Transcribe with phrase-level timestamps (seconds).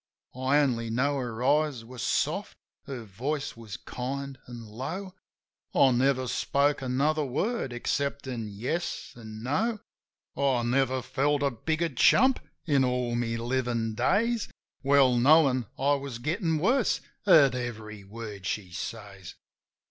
[0.33, 2.55] I only know her eyes were soft,
[2.85, 5.13] her voice was kind an' low.
[5.75, 9.77] I never spoke another word exceptin' "Yes" an' "No."
[10.35, 14.47] I never felt a bigger chump in all my livin' days.
[14.81, 19.35] Well knowin' I was gettin' worse at every word she says.